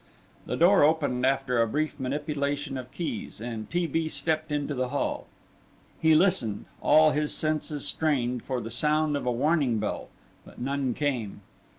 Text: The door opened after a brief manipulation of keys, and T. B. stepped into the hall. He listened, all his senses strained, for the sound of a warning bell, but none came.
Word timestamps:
The 0.47 0.57
door 0.57 0.83
opened 0.83 1.27
after 1.27 1.61
a 1.61 1.67
brief 1.67 1.99
manipulation 1.99 2.75
of 2.75 2.91
keys, 2.91 3.39
and 3.39 3.69
T. 3.69 3.85
B. 3.85 4.09
stepped 4.09 4.51
into 4.51 4.73
the 4.73 4.87
hall. 4.89 5.27
He 5.99 6.15
listened, 6.15 6.65
all 6.81 7.11
his 7.11 7.31
senses 7.35 7.85
strained, 7.85 8.41
for 8.43 8.61
the 8.61 8.71
sound 8.71 9.15
of 9.15 9.27
a 9.27 9.31
warning 9.31 9.77
bell, 9.77 10.07
but 10.43 10.57
none 10.59 10.95
came. 10.95 11.41